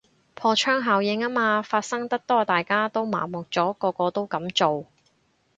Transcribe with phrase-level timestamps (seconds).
[0.33, 4.87] 破窗效應吖嘛，發生得多大家都麻木咗，個個都噉做